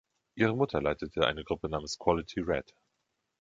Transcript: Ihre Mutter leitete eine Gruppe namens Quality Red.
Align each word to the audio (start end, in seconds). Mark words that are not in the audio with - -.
Ihre 0.33 0.55
Mutter 0.55 0.81
leitete 0.81 1.27
eine 1.27 1.43
Gruppe 1.43 1.69
namens 1.69 1.99
Quality 1.99 2.39
Red. 2.39 2.73